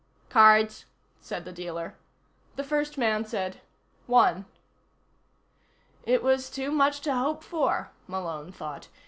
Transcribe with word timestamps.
"Cards?" 0.31 0.85
said 1.19 1.45
the 1.45 1.51
dealer. 1.53 1.93
The 2.55 2.63
first 2.63 2.97
man 2.97 3.23
said: 3.23 3.61
"One." 4.07 4.47
It 6.07 6.23
was 6.23 6.49
too 6.49 6.71
much 6.71 7.01
to 7.01 7.13
hope 7.13 7.43
for, 7.43 7.91
Malone 8.07 8.51
thought. 8.51 8.87